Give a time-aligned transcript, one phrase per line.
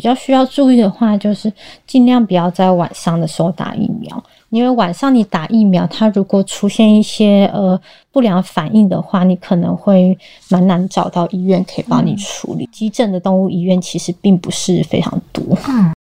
[0.00, 1.52] 比较需要注意的话，就是
[1.86, 7.78] 尽量不要在晚上的时候打疫苗，因为晚上你打疫苗，它如果出现一些呃
[8.10, 10.16] 不良反应的话，你可能会
[10.48, 12.66] 蛮难找到医院可以帮你处理。
[12.72, 15.44] 急诊的动物医院其实并不是非常多。
[15.68, 15.92] 嗯。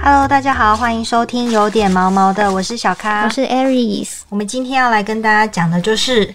[0.00, 4.20] Hello，大家好，欢迎收听有点毛毛的，我是小咖，我是 Aries。
[4.28, 6.32] 我们今天要来跟大家讲的就是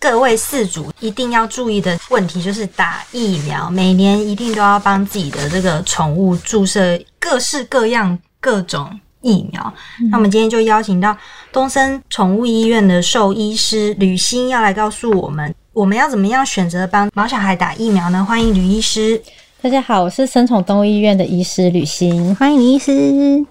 [0.00, 9.72] 各位饲主一定要注意的问题，就是打疫苗，每年一定都要帮自己的这个宠物注射各式各样各种疫苗。
[10.10, 11.16] 那我们今天就邀请到
[11.50, 18.22] 东森宠物医院的兽医师吕欣，要来告诉我们，我们要怎么样选择帮毛小孩打疫苗呢？
[18.22, 19.22] 欢迎吕医师。
[19.62, 23.46] 大家好，我是生宠动物医院的医师吕欣，欢迎李医师。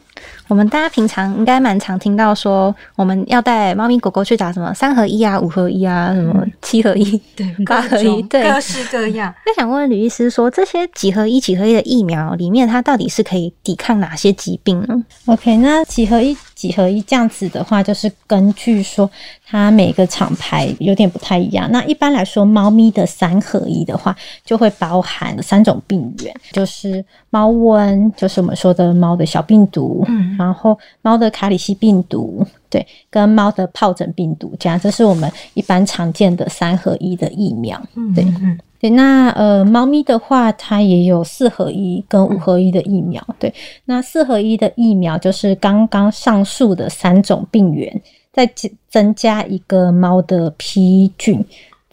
[0.48, 9.34] 我们大家平常应该蛮常听到说，我们要带猫咪狗狗去打什么三合一啊、五合一啊、什么七合一、对 八合一，对，各式各样。
[9.46, 16.36] 那想问吕医师说，这些几合一、几合一的疫苗里面，它到底是可以抵抗哪些疾病呢？OK，那几合一。
[16.56, 19.10] 几合一这样子的话，就是根据说
[19.46, 21.70] 它每个厂牌有点不太一样。
[21.74, 37.82] 那一般来说，猫咪的三合一的话，就会包含三种病原，就是猫瘟，就是我们说的猫的小病毒，嗯，然后猫的卡里西病毒，对，跟猫的疱疹病毒，这样，这是我们一般常见的三合一的疫苗，
[38.16, 38.60] 对，嗯。
[38.80, 43.26] 对，那呃，猫咪的话，它也有四合一跟五合一的疫苗。
[43.40, 43.54] 对，
[43.86, 48.02] 那四合一的疫苗就是刚刚上述的三种病原，
[48.34, 48.46] 再
[48.90, 51.42] 增加一个猫的皮菌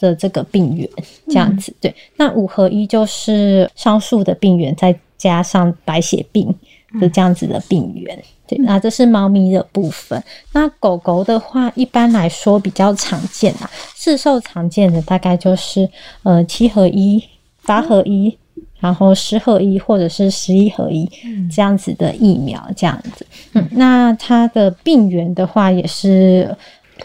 [0.00, 0.91] 的这个病原，
[1.28, 1.72] 这样子。
[1.80, 6.52] 对，那五合一就是上述的病原再加上白血病
[6.98, 8.19] 的这样子的病原。
[8.64, 10.20] 那这是猫咪的部分。
[10.52, 15.88] 那狗狗的话，一般来说比较常见啊，市售常见的大概就是
[16.24, 17.22] 呃七合一、
[17.64, 18.36] 八合一，
[18.80, 21.08] 然后十合一或者是十一合一
[21.48, 23.24] 这样子的疫苗，这样子。
[23.52, 26.56] 嗯，那它的病源的话也是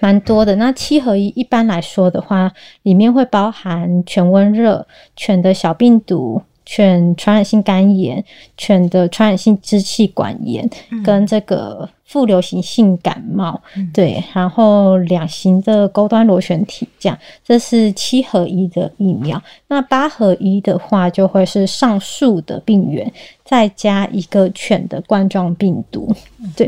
[0.02, 0.56] 蛮多的。
[0.56, 2.52] 那七合一一般来说的话，
[2.82, 6.42] 里面会包含犬瘟热、犬的小病毒。
[6.66, 8.24] 犬传染性肝炎、
[8.58, 10.68] 犬的传染性支气管炎
[11.04, 13.62] 跟这个副流行性感冒，
[13.94, 19.42] 对，然后两型的钩端螺旋体，这样这是七合一的疫苗。
[19.68, 23.12] 那八合一的话，就会是上述的病原
[23.44, 26.12] 再加一个犬的冠状病毒。
[26.56, 26.68] 对，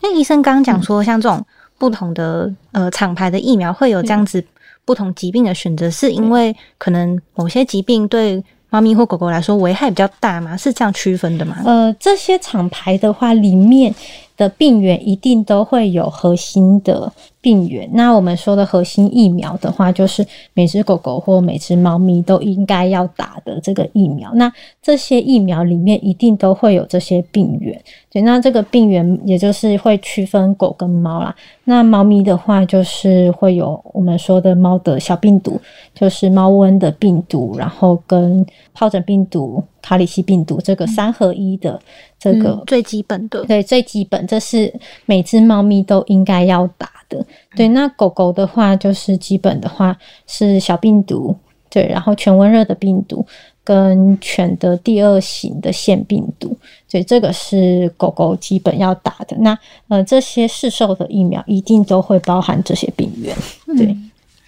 [0.00, 1.44] 那医生刚刚讲说，像这种
[1.78, 4.44] 不同的呃厂牌的疫苗会有这样子
[4.84, 8.42] 不同疾病的选择，是因为可能某些疾病对。
[8.70, 10.56] 猫咪或狗狗来说，危害比较大吗？
[10.56, 11.56] 是这样区分的吗？
[11.64, 13.94] 呃，这些厂牌的话，里面
[14.36, 17.12] 的病原一定都会有核心的。
[17.42, 20.22] 病原，那我们说的核心疫苗的话，就是
[20.52, 24.30] 每只狗狗或每只猫咪都应该要打的这个疫苗。
[24.34, 31.34] 那这些疫苗里面一定都会有这些病原，对，那这个病原也就是会区分狗跟猫啦。
[31.64, 35.60] 那猫咪的话，就是会有我们说的猫的小病毒，
[35.94, 38.44] 就是猫瘟的病毒，然后跟
[38.76, 41.80] 疱疹病毒、卡里西病毒这个三合一的
[42.18, 44.74] 这个最基本的，对，最基本，这是
[45.06, 46.88] 每只猫咪都应该要打。
[47.08, 47.26] 的
[47.56, 51.34] 对，那狗狗的话就是基本的话是小病毒，
[51.68, 53.26] 对，然后犬瘟热的病毒
[53.70, 56.56] 跟犬的第二型的腺病毒，
[56.88, 59.36] 所以这个是狗狗基本要打的。
[59.38, 63.32] 那呃，这些市售的疫苗一定都会包含这些病原。
[63.78, 63.96] 对，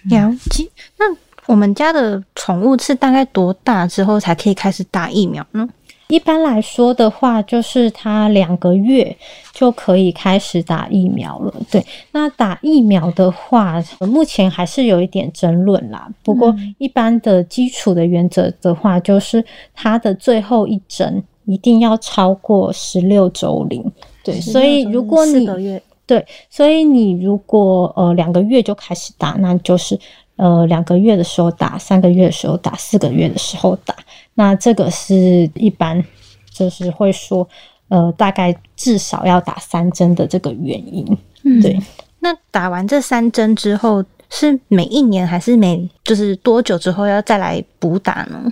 [0.09, 0.67] 了解。
[0.97, 1.05] 那
[1.45, 5.65] 我们家的宠物是大概多大之后才可以开始打疫苗呢？
[6.13, 9.17] 一般来说的话，就是他两个月
[9.51, 11.51] 就可以开始打疫苗了。
[11.71, 16.07] 对，那打疫苗的话，目前还是有一点争论啦。
[16.23, 23.83] 不过，一般的基础的原则的话，就是它的最后一针一定要超过十六周龄。
[24.23, 29.99] 对，所以如果你对，所以你如果呃两个月就开始打，那就是
[30.35, 33.95] 呃两个月的时候打，三个月的时候打，四个月的时候打。
[34.35, 36.03] 那这个是一般，
[36.51, 37.47] 就是会说，
[37.89, 41.05] 呃，大概至少要打三针的这个原因。
[41.61, 41.79] 对，
[42.19, 48.51] 那打完这三针之后，是每一年还是每就是多久之后要再来补打呢？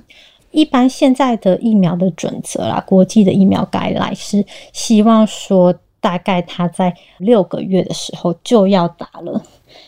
[0.51, 9.41] 一般现在的疫苗的准则啦，国际的疫苗改来是希望说，大概他在六个月的时候就要打了。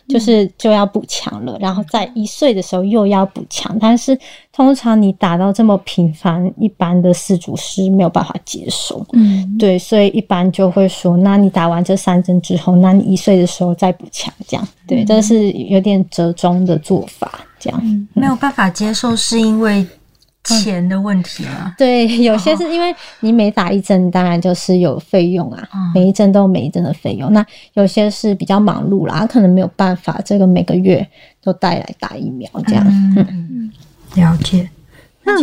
[0.07, 4.17] 就是就要补强了，然后在一岁的时候又要补强，但是
[4.51, 9.05] 通常你打到这么频繁，一般的饲主是没有办法接受。
[9.13, 17.39] 嗯，对，所以一般就会说，那你打完这三针之后，那你一岁的时候再补强，这样对，这是有点折中的做法。
[17.59, 18.07] 这样。
[18.13, 19.87] 没有办法接受，是因为
[20.43, 21.73] 钱的问题吗？
[21.77, 27.31] 对，有些是因为你每打一针，当然就是有费用啊，嗯每一针都有每一针的费用。
[27.31, 31.07] 那有些是比较忙碌啦，可能没有办法，这个每个月
[31.41, 32.85] 都带来打疫苗这样。
[32.87, 33.71] 嗯嗯，
[34.15, 34.69] 了解。
[35.23, 35.33] 那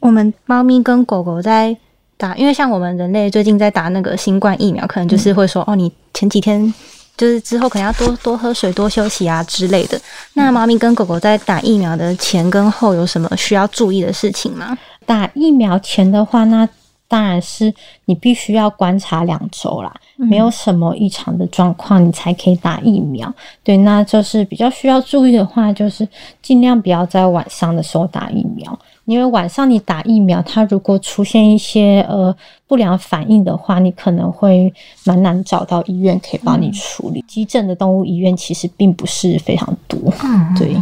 [0.00, 1.76] 我们猫咪跟狗狗在
[2.16, 6.72] 打，因为像我们人类最近在打那个新冠疫苗，可能就是会说、哦，你前几天
[7.18, 10.00] 就是之后可能要多多喝水、多休息啊之类的。
[10.34, 14.78] 那猫咪跟狗狗在打疫苗的前跟后有什么需要注意的事情吗？
[15.04, 16.66] 打疫苗前的话，那
[17.08, 17.72] 当然是
[18.04, 23.34] 你必须要观察两周啦，没有什么异常的状况，你才可以打疫苗。
[23.64, 26.06] 对，那就是比较需要注意的话，就是
[26.42, 32.36] 尽量不要在晚上的时候打疫苗，因为晚上你打疫苗，它如果出现一些呃
[32.68, 34.72] 不良反应的话，你可能会
[35.04, 37.24] 蛮难找到医院可以帮你处理。
[37.26, 40.76] 急诊的动物医院其实并不是非常多，嗯，对。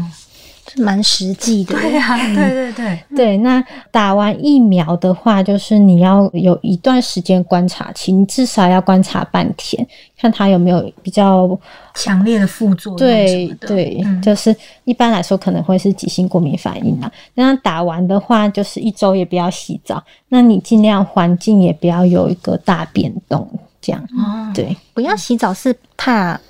[0.69, 1.75] 是蛮实际的。
[1.75, 9.87] 对啊，对对对，对，那打完疫苗的话，就是你要有一段时间观察期，你至少要观察半天，
[10.19, 11.59] 看它有没有比较
[11.95, 14.55] 强烈的副作用对，对，嗯就是
[14.85, 17.11] 一般来说可能会是急性过敏反应啊。
[17.35, 23.49] 那打完的话，就是一周也不要洗澡，那你尽量环境也不要有一个大变动，
[23.81, 24.77] 这样哦，对。
[24.93, 26.41] 不要洗澡是怕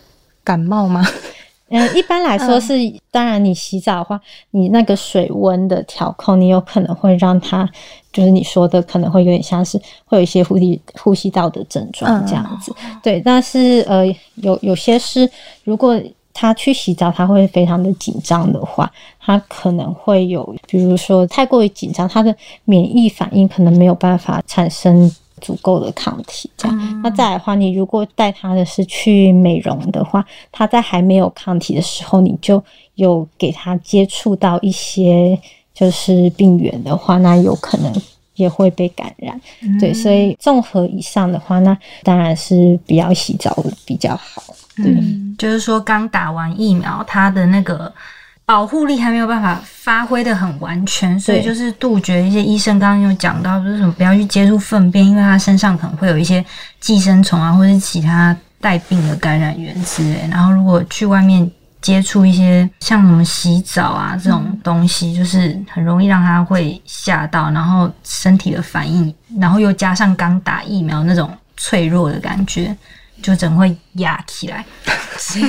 [0.43, 1.05] 感冒吗？
[1.69, 2.75] 嗯，一般来说是，
[3.11, 4.21] 当然你洗澡的话，
[4.53, 7.69] 你那个水温的调控，你有可能会让它，
[8.13, 12.73] 就是你说的，可能会有点像是会有一些呼吸呼吸道的症状这样子。
[13.03, 15.29] 对，但是呃，有有些是，
[15.65, 16.01] 如果
[16.33, 22.33] 他去洗澡，他会非常的紧张的话，他可能会有，比如说太过于紧张，他的
[22.65, 25.11] 免疫反应可能没有办法产生
[25.41, 27.03] 足够的抗体，这样。
[27.03, 32.63] 那再来的话，你如果带他的是去美容的话，他在还没有抗体的时候，你就
[32.95, 35.39] 有给他接触到一些
[35.75, 37.93] 就是病原的话，那有可能
[38.35, 39.41] 也会被感染。
[39.79, 43.55] 对，所以综合以上的话，那当然是不要洗澡
[43.85, 44.43] 比较好。
[44.77, 47.93] 对，嗯，就是说刚打完疫苗，他的那个
[48.47, 56.43] 保护力还没有办法发挥的很完全，所以就是杜绝一些医生刚刚有讲到，就是什么不要去接触粪便，因为它身上可能会有一些
[56.79, 60.27] 寄生虫啊，或者是其他带病的感染源之类。
[60.31, 61.51] 然后如果去外面
[61.83, 72.77] 接触一些像什么洗澡啊这种东西，就是很容易让它会吓到，然后身体的反应，然后又加上刚打疫苗那种脆弱的感觉，
[73.27, 74.65] 就整会压起来。
[75.19, 75.41] 疾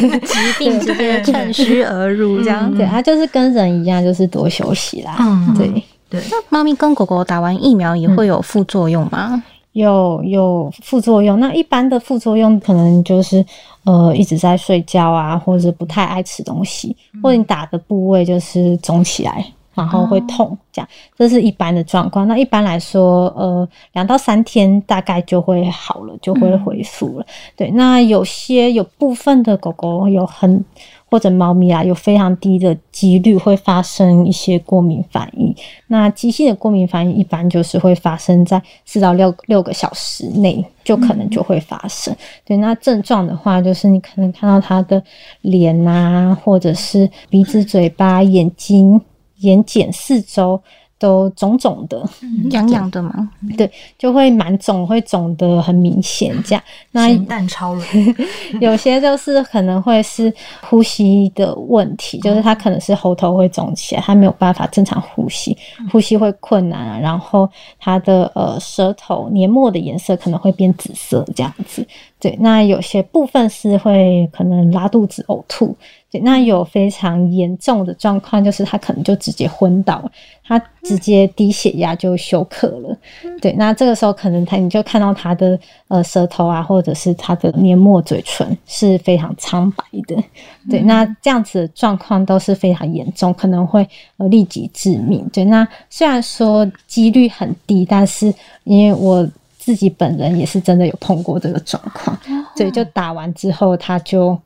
[0.57, 2.74] 病直接趁虚而入，这样。
[2.75, 5.15] 对，它就是跟人一样，就是多休息啦。
[5.19, 5.83] 嗯对。
[6.09, 9.44] 对，猫咪跟狗狗打完疫苗也会有副作用吗？
[9.74, 13.45] 有有副作用，那一般的副作用可能就是
[13.83, 19.45] 呃一直在睡觉啊，或者不太爱吃东西，或者你打的部位就是肿起来，
[19.77, 22.27] 然后会痛，这样这是一般的状况。
[22.27, 27.25] 那一般来说，呃两到三天大概就会好了，就会恢复了。
[27.56, 30.65] 对，那有些有部分的狗狗有很
[31.09, 35.56] 或者猫咪啊，有非常低的几率会发生一些过敏反应。
[35.88, 42.13] 那急性的过敏反应一般就是会发生在四到六六个小时内，就可能就会发生。
[42.44, 45.01] 对，那症状的话，就是你可能看到它的
[45.41, 49.00] 脸啊，或者是鼻子、嘴巴、眼睛、
[49.39, 50.62] 眼睑四周
[51.00, 52.04] 都肿肿的，
[52.50, 53.30] 痒痒的吗？
[53.56, 56.64] 对，就会蛮肿，会肿的很明显这样。
[56.90, 58.16] 那咸蛋超人，
[58.59, 65.56] 有些就是可能会是呼吸的问题，就是他可能是喉头会肿起来，他没有办法正常呼吸，
[65.92, 67.47] 呼吸会困难啊，然后
[67.80, 71.85] 他的呃舌头黏膜的颜色可能会变紫色这样子。
[72.19, 75.76] 对，那有些部分是会可能拉肚子、呕吐。
[76.09, 80.09] 对，那有非常严重的状况，就是他可能就直接昏倒，
[80.42, 82.97] 他直接低血压就休克了。
[83.42, 85.59] 对，那这个时候可能他你就看到他的
[85.90, 90.24] 呃舌头啊，或者是他的黏膜、嘴唇是非常苍白的。
[90.69, 95.28] 对，那这样子的状况都是非常严重，可能会呃立即致命。
[95.33, 98.33] 对，那虽然说几率很低，但是
[98.64, 99.28] 因为我
[99.68, 102.18] 自己本人也是真的有碰过这个状况，
[102.56, 104.40] 所以，就打完之后他就。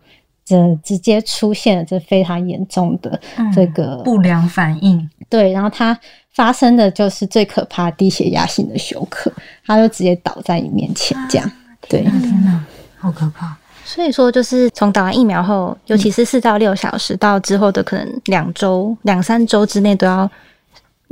[0.44, 3.18] 这直接出现了这非常严重的
[3.54, 5.98] 这个、不良反应，对，然后他
[6.34, 9.32] 发生的就是最可怕低血压性的休克，
[9.66, 11.50] 他就直接倒在你面前这样，
[11.88, 12.66] 对，天哪，
[12.98, 13.56] 好可怕！
[13.86, 20.30] 所以说，就是从打完疫苗后，尤其是四到六小时到之后的可能两周、两三周之内，都要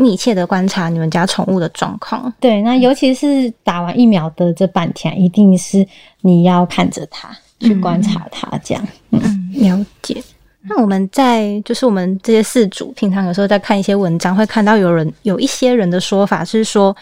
[0.02, 2.34] 密切的观察你们家宠物的状况。
[2.40, 5.86] 对，那尤其是打完疫苗的这半天，一定是
[6.22, 7.30] 你要看着它，
[7.60, 8.88] 去观察它，这样。
[9.12, 10.24] 嗯了解。
[10.62, 16.96] 那我们在就是我们这些饲主，平常有时候在看一些文章，会看到有人有一些人的说法是说，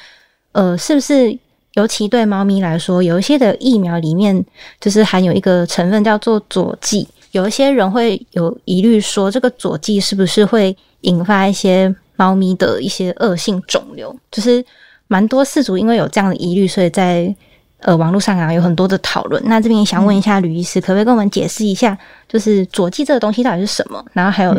[0.54, 1.38] 呃，是不是
[1.76, 4.44] 尤其对猫咪来说，有一些的疫苗里面
[4.82, 14.14] 就是含有一个成分叫做佐剂，有一些人会有疑虑说，这个佐剂是不是会引发一些猫咪的一些恶性肿瘤？
[14.30, 14.64] 就是
[15.08, 17.34] 蛮多饲主因为有这样的疑虑，所以在。
[17.80, 19.40] 呃，网络上啊有很多的讨论。
[19.46, 21.96] 那这边也想问一下吕医师，可不可以跟我们解释一下，
[22.28, 24.04] 就是佐剂这个东西到底是什么？
[24.14, 24.52] 然后还有，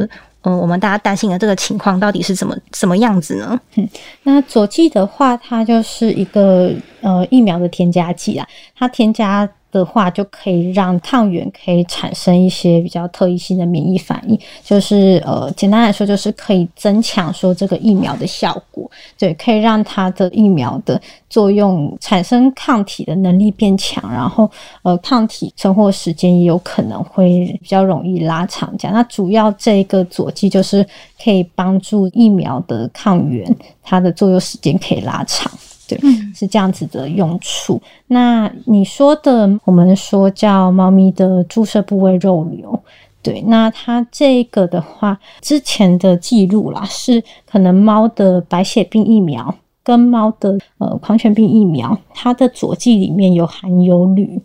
[0.42, 3.60] 嗯，我们大家担心的这个情况到底是怎么什么样子呢？
[3.74, 3.88] 嗯，
[4.22, 8.46] 那佐剂的话，它就是一个呃疫苗的添加剂啊，
[8.76, 9.50] 它添加。
[9.70, 24.50] 的话，就可以让抗原可以产生一些比较特异性的免疫反应，就是呃，简单来说，就是可以增强说这个疫苗的效果，对，可以让它的疫苗的作用产生抗体的能力变强，然后
[24.82, 28.74] 呃，抗体存活时间也有可能会比较容易拉长。
[28.78, 30.86] 这样，那主要这个佐剂就是
[31.22, 35.50] 可以帮助疫苗的抗原它的作用时间可以拉长。
[35.88, 35.98] 对，
[36.34, 37.80] 是这样子的用处。
[38.08, 42.78] 那你说的，我们说叫猫咪的注射部位肉瘤，
[43.22, 54.38] 对，那它这个的话，之前的记录啦，是可能猫的白血病疫苗跟猫的呃狂犬病疫苗，它的佐剂里面有含有铝，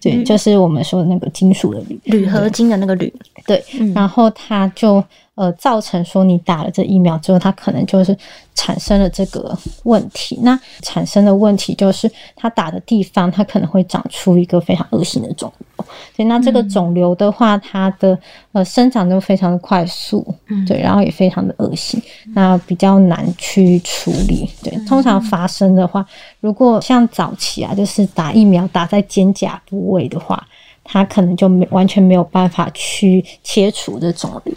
[0.00, 3.12] 对，就是我们说的那个金属的铝，铝合金的那个铝，
[3.46, 3.62] 对，
[3.94, 5.02] 然后它就。
[5.36, 8.14] 呃，造成说你打了这疫苗之后，它可能就是
[8.54, 10.38] 产生了这个问题。
[10.42, 15.86] 那产生的问题就是，它打的地方它可能会长出一个非常恶性的肿瘤。
[16.14, 18.18] 所以，那这个肿瘤的话，它的
[18.52, 20.22] 呃生长就非常的快速，
[20.68, 22.02] 对，然后也非常的恶心，
[22.34, 24.46] 那比较难去处理。
[24.62, 26.04] 对，通常发生的话，
[26.40, 30.46] 如果像早期啊，就是打疫苗打在肩胛部位的话。
[30.82, 34.54] 它可能就没完全没有办法去切除这肿瘤，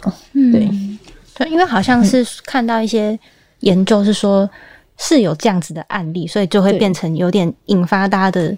[0.50, 0.68] 对
[1.36, 3.16] 对，因为好像是看到一些
[3.60, 4.48] 研究是说
[4.96, 8.56] 是有这样子的案例，所以就会变成有点引发大家的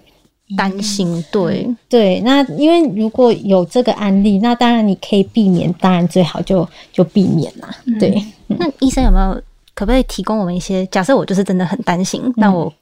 [0.56, 1.22] 担心。
[1.30, 7.68] 对对，那因为如果有这个案例，那当然你可以避免，当然最好就就避免啦。
[7.98, 9.34] 对，那医生有没有
[9.74, 10.86] 可不可以提供我们一些？
[10.86, 12.72] 假设我就是真的很担心，那我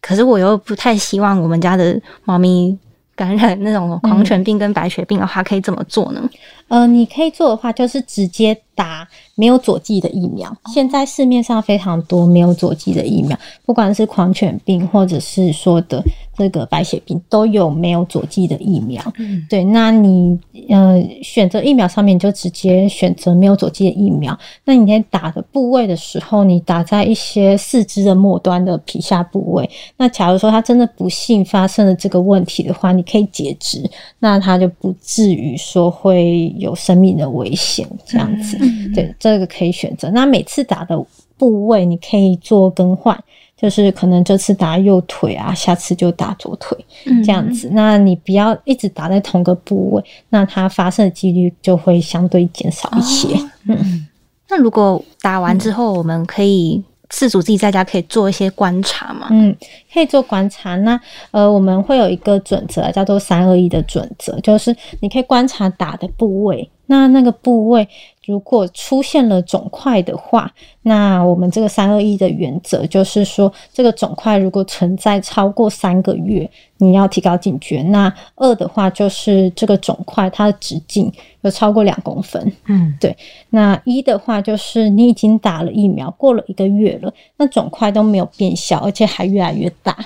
[0.00, 2.78] 可是我又不太希望我们家的猫咪。
[3.14, 6.28] 感染那种狂犬病跟白血病的话，可以怎么做呢？
[6.68, 10.54] 呃，你可以做的话，就是直接打没有佐剂的疫苗。
[10.66, 16.02] 现在市面上非常多没有佐剂的疫苗，不管是狂犬病或者是说的
[16.36, 19.02] 这个白血病，都有没有佐剂的疫苗。
[19.18, 20.38] 嗯，对，那你
[20.68, 24.38] 呃选择疫苗上面就直接选择没有佐剂的疫苗。
[24.64, 29.68] 那你在打的部位的时候，你打在一些四肢的末端的皮下部位。
[29.96, 33.82] 那假如说它真的不幸发生了这个问题的话，你可以截肢，
[34.18, 36.52] 那它就不至于说会。
[36.58, 38.56] 有生命的危险，这样子，
[38.94, 40.10] 对这个可以选择。
[40.10, 40.98] 那每次打的
[41.36, 43.18] 部位你可以做更换，
[43.56, 46.76] 就是可能这次打右腿啊，下次就打左腿，
[47.24, 47.68] 这样子。
[47.72, 53.28] 那你不要一直打在同个部位，那它发生的几率就会相对减少一些。
[53.68, 54.06] 嗯，
[54.48, 56.82] 那如果打完之后，我们可以。
[57.10, 59.28] 饲主自己在家可以做一些观察嘛？
[59.30, 59.54] 嗯，
[59.92, 60.74] 可以做观察。
[60.76, 60.98] 那
[61.30, 67.86] 呃，我们会有一个准则，叫做三二一的准则，就是你可以观察打的部位，那那个部位。
[68.26, 70.50] 如果出现了肿块的话，
[70.82, 77.82] 那我们这个三二一的原则就是说，这个肿块如果存在超过三个月，你要提高警觉。
[77.82, 81.12] 那二的话就是这个肿块它的直径
[81.42, 83.16] 有超过两公分，嗯，对。
[83.50, 89.96] 那一的话就是你已经打了疫苗，过了一个月了，那肿块都没有变小，而且还越来越大，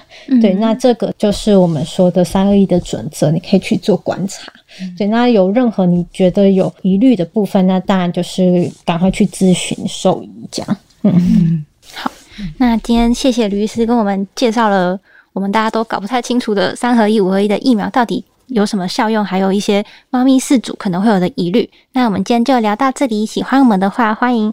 [0.40, 0.54] 对。
[0.54, 4.52] 那这个就是我们说的三二一的准则，你可以去做观察。
[4.96, 10.76] 对，那有任何你觉得有疑虑的部分，那当然就是赶快去咨询兽医这样。
[11.02, 12.10] 嗯，好，
[12.58, 14.98] 那今天谢谢吕医师跟我们介绍了
[15.32, 21.68] 我们大家都搞不太清楚的三合一、五合一的疫苗到底有什么效用，还有一些猫咪饲主可能会有的疑虑。
[21.92, 24.52] 那我们今天就聊到这里，喜欢我们的话，欢迎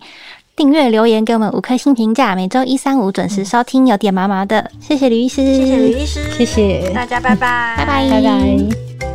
[0.56, 2.36] 订阅、留言给我们五颗星评价。
[2.36, 4.70] 每周一、三、五准时收听，有点麻麻的。
[4.80, 9.15] 谢谢吕医师，谢谢吕医师，谢谢大家，拜拜，拜拜，拜拜。